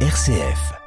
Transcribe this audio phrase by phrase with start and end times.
[0.00, 0.85] RCF.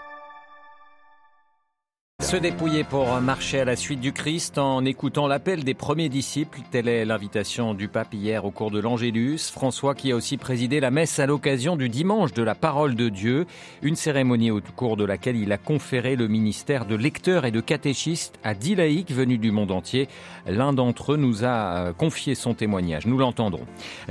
[2.30, 6.60] Se dépouiller pour marcher à la suite du Christ en écoutant l'appel des premiers disciples,
[6.70, 9.50] telle est l'invitation du pape hier au cours de l'Angélus.
[9.52, 13.10] François qui a aussi présidé la messe à l'occasion du dimanche de la parole de
[13.10, 13.48] Dieu,
[13.82, 17.62] une cérémonie au cours de laquelle il a conféré le ministère de lecteur et de
[17.62, 20.08] catéchiste à dix laïcs venus du monde entier.
[20.46, 23.66] L'un d'entre eux nous a confié son témoignage, nous l'entendrons.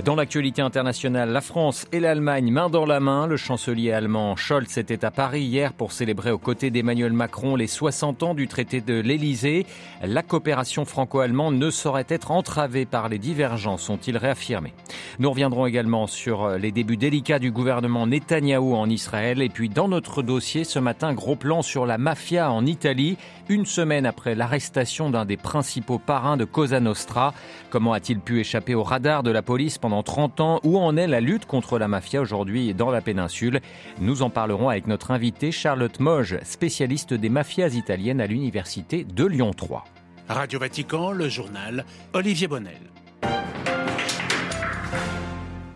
[0.05, 4.77] Dans l'actualité internationale, la France et l'Allemagne main dans la main, le chancelier allemand Scholz
[4.77, 8.81] était à Paris hier pour célébrer aux côtés d'Emmanuel Macron les 60 ans du traité
[8.81, 9.67] de l'Élysée.
[10.03, 14.73] La coopération franco-allemande ne saurait être entravée par les divergences, ont-ils réaffirmé.
[15.19, 19.43] Nous reviendrons également sur les débuts délicats du gouvernement Netanyahou en Israël.
[19.43, 23.17] Et puis dans notre dossier ce matin, gros plan sur la mafia en Italie,
[23.49, 27.35] une semaine après l'arrestation d'un des principaux parrains de Cosa Nostra.
[27.71, 30.61] Comment a-t-il pu échapper au radar de la police pendant 30 ans?
[30.65, 33.61] Où en est la lutte contre la mafia aujourd'hui dans la péninsule?
[34.01, 39.25] Nous en parlerons avec notre invitée Charlotte Moge, spécialiste des mafias italiennes à l'université de
[39.25, 39.85] Lyon 3.
[40.29, 42.79] Radio Vatican, le journal Olivier Bonnel.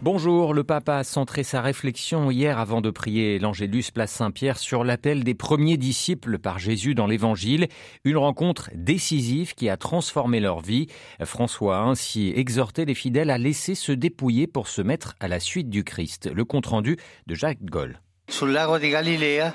[0.03, 4.84] Bonjour, le pape a centré sa réflexion hier avant de prier l'Angélus place Saint-Pierre sur
[4.84, 7.67] l'appel des premiers disciples par Jésus dans l'Évangile,
[8.05, 10.86] une rencontre décisive qui a transformé leur vie.
[11.25, 15.41] François a ainsi exhorté les fidèles à laisser se dépouiller pour se mettre à la
[15.41, 16.31] suite du Christ.
[16.33, 18.01] Le compte-rendu de Jacques Goll.
[18.27, 19.55] Sul lago di Galilea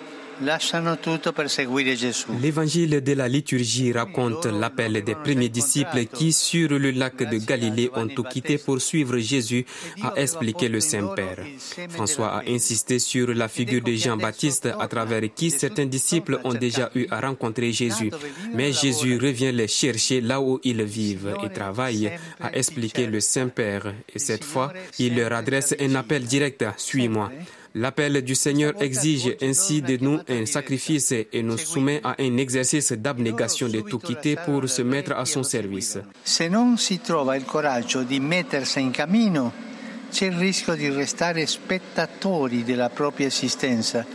[2.39, 7.89] L'évangile de la liturgie raconte l'appel des premiers disciples qui, sur le lac de Galilée,
[7.95, 9.65] ont tout quitté pour suivre Jésus,
[10.03, 11.39] a expliqué le Saint-Père.
[11.89, 16.91] François a insisté sur la figure de Jean-Baptiste à travers qui certains disciples ont déjà
[16.93, 18.11] eu à rencontrer Jésus.
[18.53, 23.91] Mais Jésus revient les chercher là où ils vivent et travaillent, a expliqué le Saint-Père.
[24.13, 27.31] Et cette fois, il leur adresse un appel direct, Suis-moi.
[27.79, 32.91] L'appel du Seigneur exige ainsi de nous un sacrifice et nous soumet à un exercice
[32.91, 35.99] d'abnégation de tout quitter pour se mettre à son service.
[36.23, 39.51] Se non si trova il coraggio di mettersi in cammino,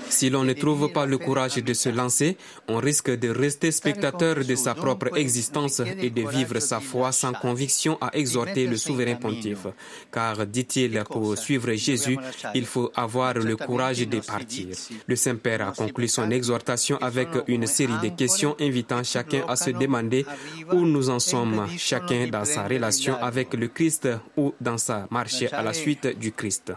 [0.08, 2.36] Si l'on ne trouve pas le courage de se lancer,
[2.68, 7.32] on risque de rester spectateur de sa propre existence et de vivre sa foi sans
[7.32, 9.66] conviction, a exhorté le souverain pontife.
[10.12, 12.18] Car, dit-il, pour suivre Jésus,
[12.54, 14.68] il faut avoir le courage de partir.
[15.06, 19.70] Le Saint-Père a conclu son exhortation avec une série de questions invitant chacun à se
[19.70, 20.24] demander
[20.72, 25.44] où nous en sommes, chacun dans sa relation avec le Christ ou dans sa marche
[25.52, 26.72] à la suite du Christ.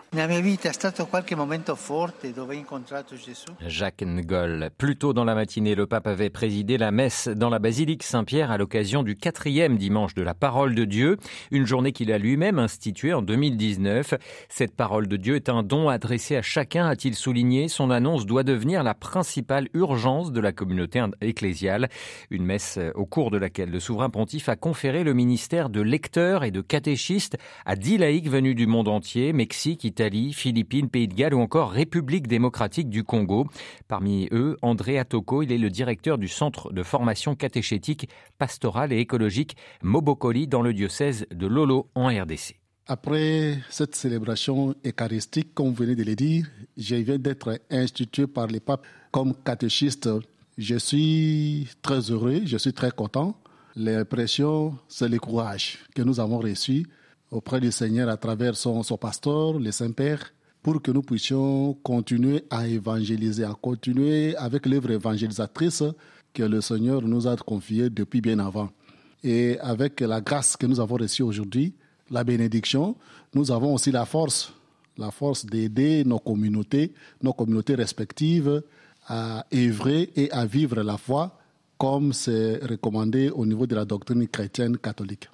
[3.67, 4.71] Jacques Ngol.
[4.79, 8.49] Plus tôt dans la matinée, le pape avait présidé la messe dans la basilique Saint-Pierre
[8.49, 11.17] à l'occasion du quatrième dimanche de la parole de Dieu,
[11.51, 14.15] une journée qu'il a lui-même instituée en 2019.
[14.49, 17.67] Cette parole de Dieu est un don adressé à chacun, a-t-il souligné.
[17.67, 21.89] Son annonce doit devenir la principale urgence de la communauté ecclésiale.
[22.31, 26.43] Une messe au cours de laquelle le souverain pontife a conféré le ministère de lecteur
[26.43, 28.94] et de catéchiste à dix laïcs venus du monde entier,
[29.33, 33.47] Mexique, Italie, Philippines, Pays de Galles ou encore République démocratique du Congo.
[33.87, 38.99] Parmi eux, André Atoko, il est le directeur du centre de formation catéchétique, pastorale et
[38.99, 42.55] écologique Mobokoli dans le diocèse de Lolo en RDC.
[42.87, 46.45] Après cette célébration eucharistique, comme vous venez de le dire,
[46.77, 50.07] je viens d'être institué par les papes comme catéchiste.
[50.57, 53.39] Je suis très heureux, je suis très content.
[53.75, 56.85] L'impression, c'est le courage que nous avons reçu
[57.35, 60.31] auprès du Seigneur à travers son, son pasteur, le Saint-Père,
[60.63, 65.83] pour que nous puissions continuer à évangéliser, à continuer avec l'œuvre évangélisatrice
[66.33, 68.69] que le Seigneur nous a confiée depuis bien avant.
[69.23, 71.73] Et avec la grâce que nous avons reçue aujourd'hui,
[72.09, 72.95] la bénédiction,
[73.33, 74.53] nous avons aussi la force,
[74.97, 78.63] la force d'aider nos communautés, nos communautés respectives
[79.07, 81.37] à œuvrer et à vivre la foi
[81.77, 85.27] comme c'est recommandé au niveau de la doctrine chrétienne catholique.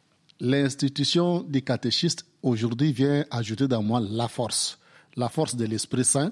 [0.44, 4.80] L'institution du catéchiste aujourd'hui vient ajouter dans moi la force,
[5.16, 6.32] la force de l'Esprit Saint,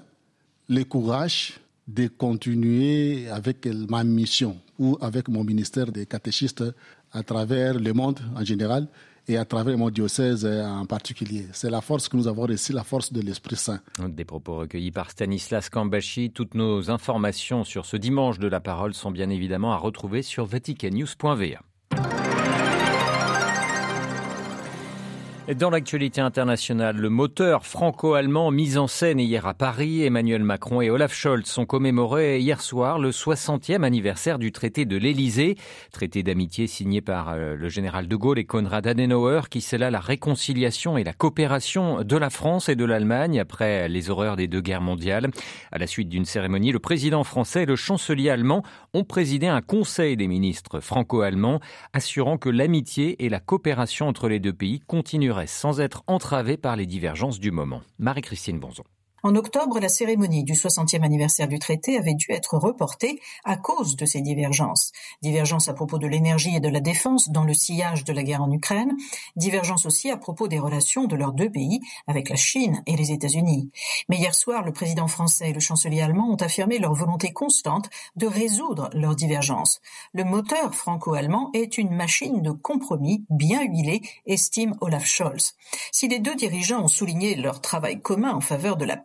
[0.68, 6.64] le courage de continuer avec ma mission ou avec mon ministère de catéchiste
[7.12, 8.88] à travers le monde en général
[9.28, 11.46] et à travers mon diocèse en particulier.
[11.52, 13.78] C'est la force que nous avons reçue, la force de l'Esprit Saint.
[14.08, 16.32] Des propos recueillis par Stanislas Kambashi.
[16.32, 20.46] Toutes nos informations sur ce dimanche de la parole sont bien évidemment à retrouver sur
[20.46, 21.60] vaticannews.va.
[25.56, 30.90] Dans l'actualité internationale, le moteur franco-allemand mis en scène hier à Paris, Emmanuel Macron et
[30.90, 35.56] Olaf Scholz ont commémoré hier soir le 60e anniversaire du traité de l'Élysée,
[35.90, 39.98] traité d'amitié signé par euh, le général de Gaulle et Konrad Adenauer qui scella la
[39.98, 44.60] réconciliation et la coopération de la France et de l'Allemagne après les horreurs des deux
[44.60, 45.30] guerres mondiales.
[45.72, 48.62] À la suite d'une cérémonie, le président français et le chancelier allemand
[48.94, 51.58] ont présidé un conseil des ministres franco-allemands
[51.92, 56.76] assurant que l'amitié et la coopération entre les deux pays continueraient sans être entravé par
[56.76, 57.82] les divergences du moment.
[57.98, 58.84] Marie-Christine Bonzon.
[59.22, 63.96] En octobre, la cérémonie du 60e anniversaire du traité avait dû être reportée à cause
[63.96, 64.92] de ces divergences.
[65.20, 68.42] Divergences à propos de l'énergie et de la défense dans le sillage de la guerre
[68.42, 68.96] en Ukraine,
[69.36, 73.12] divergences aussi à propos des relations de leurs deux pays avec la Chine et les
[73.12, 73.70] États-Unis.
[74.08, 77.90] Mais hier soir, le président français et le chancelier allemand ont affirmé leur volonté constante
[78.16, 79.80] de résoudre leurs divergences.
[80.14, 85.56] Le moteur franco-allemand est une machine de compromis bien huilée, estime Olaf Scholz.
[85.92, 88.96] Si les deux dirigeants ont souligné leur travail commun en faveur de la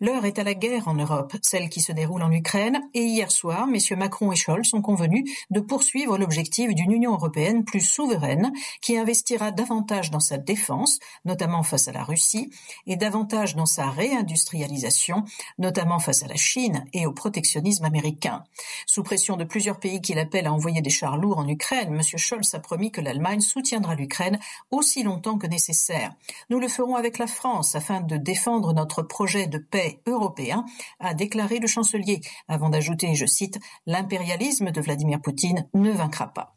[0.00, 3.30] L'heure est à la guerre en Europe, celle qui se déroule en Ukraine, et hier
[3.30, 8.52] soir, messieurs Macron et Scholz sont convenus de poursuivre l'objectif d'une Union européenne plus souveraine,
[8.80, 12.50] qui investira davantage dans sa défense, notamment face à la Russie,
[12.86, 15.24] et davantage dans sa réindustrialisation,
[15.58, 18.44] notamment face à la Chine et au protectionnisme américain.
[18.86, 22.18] Sous pression de plusieurs pays qui l'appellent à envoyer des chars lourds en Ukraine, monsieur
[22.18, 24.38] Scholz a promis que l'Allemagne soutiendra l'Ukraine
[24.70, 26.14] aussi longtemps que nécessaire.
[26.50, 30.64] Nous le ferons avec la France afin de défendre notre projet de paix européen,
[31.00, 36.56] a déclaré le chancelier, avant d'ajouter, je cite, L'impérialisme de Vladimir Poutine ne vaincra pas.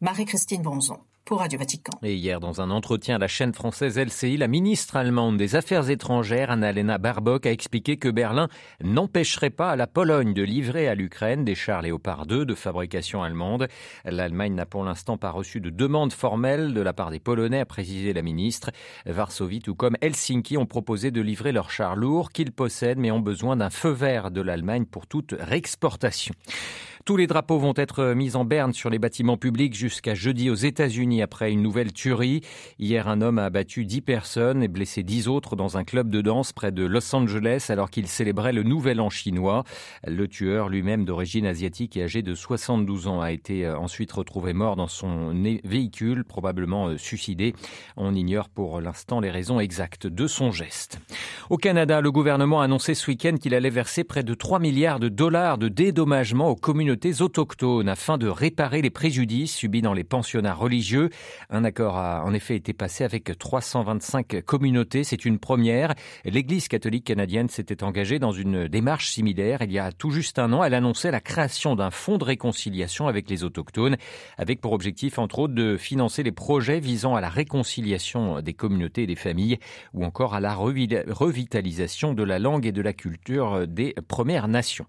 [0.00, 0.62] Marie-Christine
[2.02, 5.88] Et hier, dans un entretien à la chaîne française LCI, la ministre allemande des Affaires
[5.88, 8.48] étrangères, Annalena Baerbock, a expliqué que Berlin
[8.82, 13.68] n'empêcherait pas la Pologne de livrer à l'Ukraine des chars Léopard 2 de fabrication allemande.
[14.04, 17.64] L'Allemagne n'a pour l'instant pas reçu de demande formelle de la part des Polonais, a
[17.64, 18.72] précisé la ministre.
[19.06, 23.20] Varsovie, tout comme Helsinki, ont proposé de livrer leurs chars lourds qu'ils possèdent, mais ont
[23.20, 26.34] besoin d'un feu vert de l'Allemagne pour toute réexportation.
[27.10, 30.54] Tous les drapeaux vont être mis en berne sur les bâtiments publics jusqu'à jeudi aux
[30.54, 32.40] États-Unis après une nouvelle tuerie.
[32.78, 36.20] Hier, un homme a abattu 10 personnes et blessé 10 autres dans un club de
[36.20, 39.64] danse près de Los Angeles alors qu'il célébrait le nouvel an chinois.
[40.06, 44.52] Le tueur, lui-même d'origine asiatique et âgé de 72 ans, a été euh, ensuite retrouvé
[44.52, 45.34] mort dans son
[45.64, 47.56] véhicule, probablement euh, suicidé.
[47.96, 51.00] On ignore pour l'instant les raisons exactes de son geste.
[51.48, 55.00] Au Canada, le gouvernement a annoncé ce week-end qu'il allait verser près de 3 milliards
[55.00, 60.04] de dollars de dédommagement aux communautés autochtones afin de réparer les préjudices subis dans les
[60.04, 61.10] pensionnats religieux.
[61.48, 65.04] Un accord a en effet été passé avec 325 communautés.
[65.04, 65.94] C'est une première.
[66.24, 70.52] L'Église catholique canadienne s'était engagée dans une démarche similaire il y a tout juste un
[70.52, 70.64] an.
[70.64, 73.96] Elle annonçait la création d'un fonds de réconciliation avec les autochtones,
[74.38, 79.04] avec pour objectif entre autres de financer les projets visant à la réconciliation des communautés
[79.04, 79.58] et des familles
[79.94, 84.86] ou encore à la revitalisation de la langue et de la culture des Premières Nations.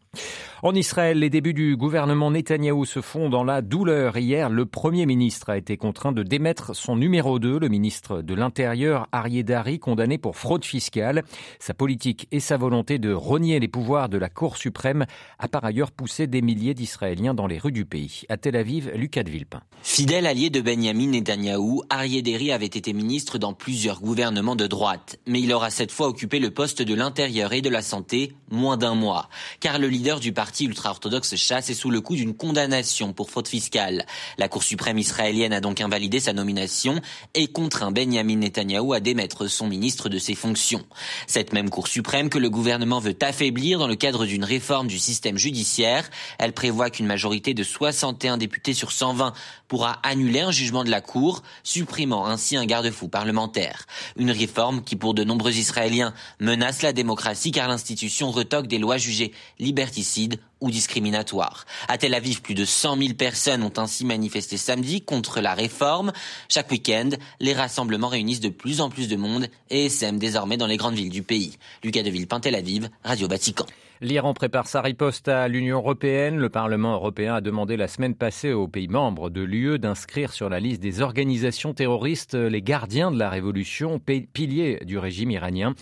[0.64, 4.18] En Israël, les débuts du gouvernement Netanyahou se font dans la douleur.
[4.18, 8.34] Hier, le Premier ministre a été contraint de démettre son numéro 2, le ministre de
[8.34, 11.24] l'Intérieur, Arié Dari, condamné pour fraude fiscale.
[11.60, 15.06] Sa politique et sa volonté de renier les pouvoirs de la Cour suprême
[15.38, 18.22] a par ailleurs poussé des milliers d'Israéliens dans les rues du pays.
[18.30, 19.62] À Tel Aviv, Lucas de Villepin.
[19.84, 25.20] Fidèle allié de Benjamin Netanyahou, Arié Dari avait été ministre dans plusieurs gouvernements de droite.
[25.28, 28.78] Mais il aura cette fois occupé le poste de l'Intérieur et de la Santé moins
[28.78, 29.28] d'un mois.
[29.60, 33.48] Car le leader du parti ultra-orthodoxe chasse est sous le coup d'une condamnation pour faute
[33.48, 34.06] fiscale.
[34.38, 37.02] La Cour suprême israélienne a donc invalidé sa nomination
[37.34, 40.86] et contraint Benjamin Netanyahou à démettre son ministre de ses fonctions.
[41.26, 45.00] Cette même Cour suprême que le gouvernement veut affaiblir dans le cadre d'une réforme du
[45.00, 46.08] système judiciaire.
[46.38, 49.34] Elle prévoit qu'une majorité de 61 députés sur 120
[49.68, 53.88] pourra annuler un jugement de la Cour, supprimant ainsi un garde-fou parlementaire.
[54.18, 58.98] Une réforme qui pour de nombreux Israéliens menace la démocratie car l'institution retoque des lois
[58.98, 61.66] jugées liberticides ou discriminatoire.
[61.88, 66.14] À Tel Aviv, plus de 100 000 personnes ont ainsi manifesté samedi contre la réforme.
[66.48, 70.68] Chaque week-end, les rassemblements réunissent de plus en plus de monde et sèment désormais dans
[70.68, 71.58] les grandes villes du pays.
[71.84, 73.66] Lucas de Villepin, Tel Aviv, Radio Vatican.
[74.04, 76.38] L'Iran prépare sa riposte à l'Union européenne.
[76.38, 80.50] Le Parlement européen a demandé la semaine passée aux pays membres de l'UE d'inscrire sur
[80.50, 85.76] la liste des organisations terroristes les gardiens de la révolution, piliers du régime iranien.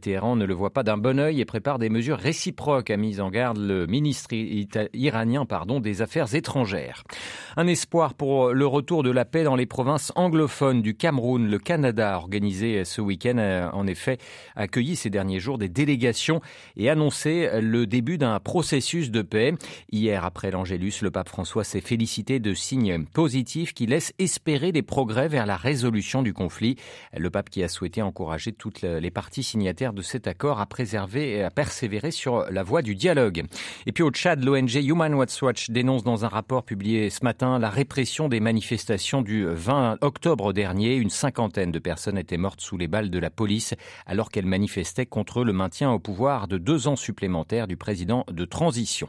[0.00, 3.20] Téhéran ne le voit pas d'un bon œil et prépare des mesures réciproques, a mis
[3.20, 4.30] en garde le ministre
[4.94, 5.44] iranien
[5.78, 7.04] des Affaires étrangères.
[7.58, 11.50] Un espoir pour le retour de la paix dans les provinces anglophones du Cameroun.
[11.50, 14.16] Le Canada organisé ce week-end, en effet,
[14.54, 16.40] accueilli ces derniers jours des délégations
[16.78, 19.54] et annoncé le début d'un processus de paix.
[19.92, 24.82] Hier, après l'Angélus, le pape François s'est félicité de signes positifs qui laissent espérer des
[24.82, 26.76] progrès vers la résolution du conflit.
[27.16, 31.30] Le pape qui a souhaité encourager toutes les parties signataires de cet accord à préserver
[31.30, 33.44] et à persévérer sur la voie du dialogue.
[33.86, 37.58] Et puis au Tchad, l'ONG Human Rights Watch dénonce dans un rapport publié ce matin
[37.58, 40.96] la répression des manifestations du 20 octobre dernier.
[40.96, 43.74] Une cinquantaine de personnes étaient mortes sous les balles de la police
[44.06, 48.44] alors qu'elles manifestaient contre le maintien au pouvoir de deux ans supplémentaires du président de
[48.44, 49.08] transition.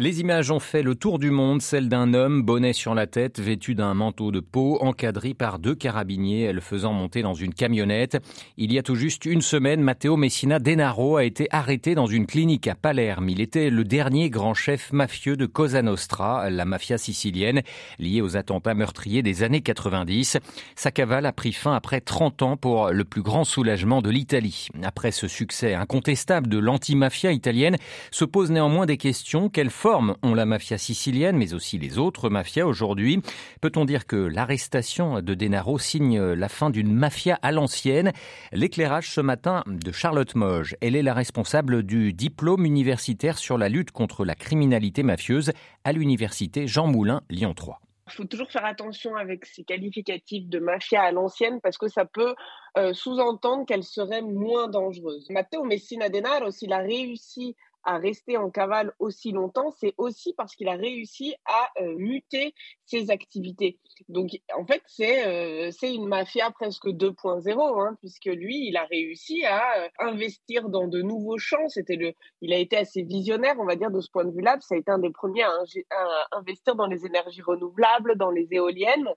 [0.00, 3.38] Les images ont fait le tour du monde, celle d'un homme, bonnet sur la tête,
[3.38, 8.16] vêtu d'un manteau de peau, encadré par deux carabiniers, le faisant monter dans une camionnette.
[8.56, 12.26] Il y a tout juste une semaine, Matteo Messina Denaro a été arrêté dans une
[12.26, 13.28] clinique à Palerme.
[13.28, 17.60] Il était le dernier grand chef mafieux de Cosa Nostra, la mafia sicilienne,
[17.98, 20.38] liée aux attentats meurtriers des années 90.
[20.76, 24.68] Sa cavale a pris fin après 30 ans pour le plus grand soulagement de l'Italie.
[24.82, 27.76] Après ce succès incontestable de l'anti-mafia italienne,
[28.10, 29.50] se posent néanmoins des questions.
[29.50, 33.20] Quelle ont la mafia sicilienne, mais aussi les autres mafias aujourd'hui.
[33.60, 38.12] Peut-on dire que l'arrestation de Denaro signe la fin d'une mafia à l'ancienne?
[38.52, 40.76] L'éclairage ce matin de Charlotte Moge.
[40.80, 45.52] Elle est la responsable du diplôme universitaire sur la lutte contre la criminalité mafieuse
[45.84, 47.80] à l'université Jean Moulin Lyon 3
[48.10, 52.04] il faut toujours faire attention avec ces qualificatifs de mafia à l'ancienne parce que ça
[52.04, 52.34] peut
[52.76, 55.28] euh, sous-entendre qu'elle serait moins dangereuse.
[55.30, 60.54] Matteo Messina Denaro, s'il a réussi à rester en cavale aussi longtemps, c'est aussi parce
[60.54, 62.54] qu'il a réussi à euh, muter
[62.86, 63.78] ses activités.
[64.08, 69.44] Donc, en fait, c'est euh, une mafia presque 2.0, hein, puisque lui, il a réussi
[69.44, 71.66] à euh, investir dans de nouveaux champs.
[71.88, 74.58] Le, il a été assez visionnaire, on va dire, de ce point de vue-là.
[74.60, 75.50] Ça a été un des premiers à,
[75.90, 79.08] à, investir dans les énergies renouvelables, dans les éoliennes.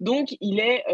[0.00, 0.84] Donc, il est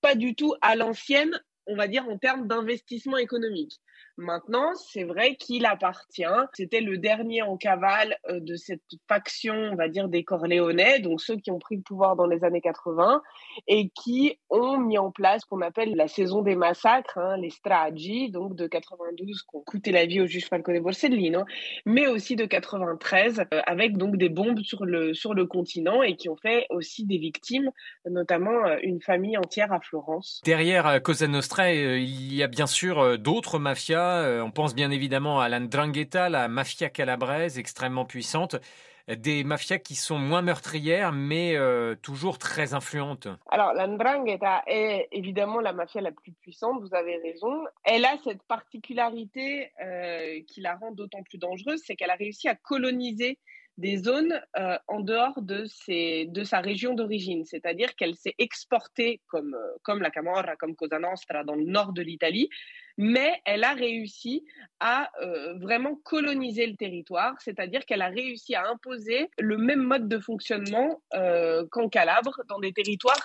[0.00, 3.80] pas du tout à l'ancienne on va dire, en termes d'investissement économique.
[4.16, 6.24] Maintenant, c'est vrai qu'il appartient.
[6.52, 11.22] C'était le dernier en cavale euh, de cette faction, on va dire, des Corléonais, donc
[11.22, 13.22] ceux qui ont pris le pouvoir dans les années 80
[13.66, 17.48] et qui ont mis en place ce qu'on appelle la saison des massacres, hein, les
[17.48, 21.44] stragi, donc de 92, qui ont coûté la vie au juge Falcone Borsellino,
[21.86, 26.16] mais aussi de 93, euh, avec donc des bombes sur le, sur le continent et
[26.16, 27.70] qui ont fait aussi des victimes,
[28.04, 30.42] notamment euh, une famille entière à Florence.
[30.44, 35.40] Derrière Cosa Nostra, il y a bien sûr d'autres mafias euh, on pense bien évidemment
[35.40, 38.56] à l'Andrangheta, la mafia calabraise extrêmement puissante
[39.08, 43.26] des mafias qui sont moins meurtrières, mais euh, toujours très influentes.
[43.50, 47.64] Alors, l'Andrangheta est évidemment la mafia la plus puissante, vous avez raison.
[47.82, 52.48] Elle a cette particularité euh, qui la rend d'autant plus dangereuse, c'est qu'elle a réussi
[52.48, 53.38] à coloniser
[53.78, 55.64] des zones euh, en dehors de,
[56.44, 61.44] sa région d'origine, c'est-à-dire qu'elle s'est exportée comme, euh, comme la Camorra, comme Cosa Nostra
[61.44, 62.48] dans le nord de l'Italie,
[62.98, 64.44] mais elle a réussi
[64.80, 70.08] à euh, vraiment coloniser le territoire, c'est-à-dire qu'elle a réussi à imposer le même mode
[70.08, 71.00] de fonctionnement
[71.70, 73.22] qu'en Calabre, dans des territoires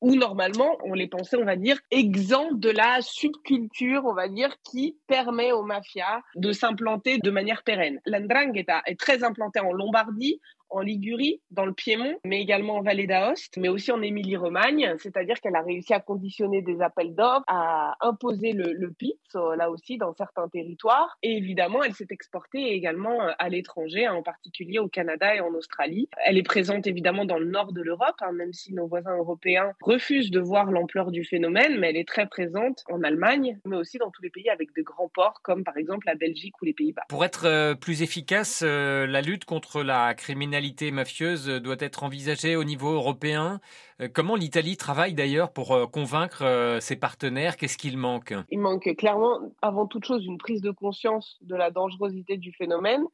[0.00, 4.54] où normalement on les pensait, on va dire, exempts de la subculture, on va dire,
[4.62, 8.00] qui permet aux mafias de s'implanter de manière pérenne.
[8.06, 13.06] L'Andrangheta est très implantée en Lombardie, en Ligurie, dans le Piémont, mais également en Vallée
[13.06, 17.94] d'Aoste, mais aussi en Émilie-Romagne, c'est-à-dire qu'elle a réussi à conditionner des appels d'offres, à
[18.00, 18.92] imposer le, le
[19.34, 21.18] euh, là aussi, dans certains territoires.
[21.22, 25.40] Et évidemment, elle s'est exportée également euh, à l'étranger, hein, en particulier au Canada et
[25.40, 26.08] en Australie.
[26.24, 29.72] Elle est présente évidemment dans le nord de l'Europe, hein, même si nos voisins européens
[29.82, 33.98] refusent de voir l'ampleur du phénomène, mais elle est très présente en Allemagne, mais aussi
[33.98, 36.72] dans tous les pays avec de grands ports, comme par exemple la Belgique ou les
[36.72, 37.02] Pays-Bas.
[37.08, 40.55] Pour être euh, plus efficace, la lutte contre la criminalité
[40.92, 43.60] mafieuse doit être envisagée au niveau européen.
[44.00, 47.56] Euh, comment l'Italie travaille d'ailleurs pour euh, convaincre euh, ses partenaires?
[47.56, 48.34] Qu'est-ce qu'il manque?
[48.50, 53.04] Il manque clairement, avant toute chose, une prise de conscience de la dangerosité du phénomène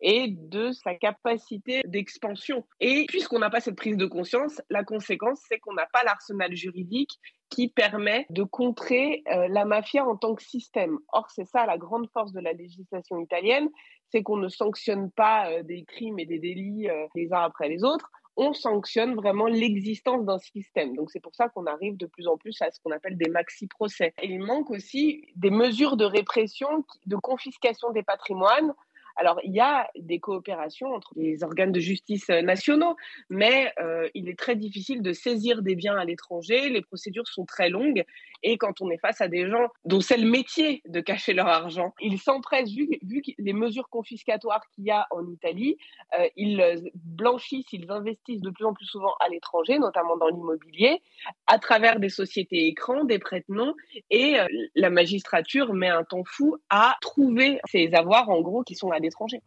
[0.00, 2.64] et de sa capacité d'expansion.
[2.80, 6.54] Et puisqu'on n'a pas cette prise de conscience, la conséquence, c'est qu'on n'a pas l'arsenal
[6.54, 7.18] juridique
[7.50, 10.98] qui permet de contrer la mafia en tant que système.
[11.12, 13.68] Or, c'est ça la grande force de la législation italienne,
[14.10, 17.68] c'est qu'on ne sanctionne pas euh, des crimes et des délits euh, les uns après
[17.68, 20.94] les autres, on sanctionne vraiment l'existence d'un système.
[20.94, 23.28] Donc c'est pour ça qu'on arrive de plus en plus à ce qu'on appelle des
[23.28, 24.14] maxi-procès.
[24.22, 28.72] Et il manque aussi des mesures de répression, de confiscation des patrimoines,
[29.18, 32.96] Alors, il y a des coopérations entre les organes de justice nationaux,
[33.28, 36.68] mais euh, il est très difficile de saisir des biens à l'étranger.
[36.68, 38.04] Les procédures sont très longues
[38.42, 41.48] et quand on est face à des gens dont c'est le métier de cacher leur
[41.48, 45.76] argent, ils s'empressent, vu, vu, les mesures confiscatoires qu'il y a en Italie,
[46.18, 51.02] euh, ils blanchissent, ils investissent de plus en plus souvent à l'étranger, notamment dans l'immobilier,
[51.48, 53.74] à travers des sociétés écrans, des prête-noms,
[54.10, 54.46] et euh,
[54.76, 59.00] la magistrature met un temps fou à trouver ces avoirs, en gros, qui sont à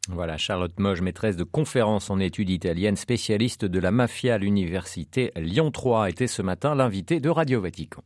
[0.10, 5.32] Voilà, Charlotte Moge, maîtresse de conférences en études italiennes, spécialiste de la mafia à l'université
[5.36, 8.04] Lyon 3, était ce matin l'invité de Radio Vatican.